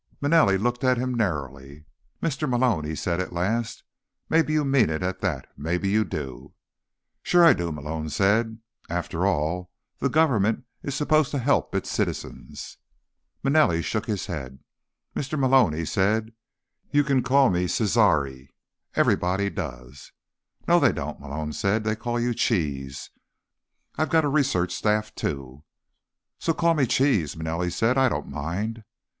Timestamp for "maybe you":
4.31-4.65, 5.55-6.03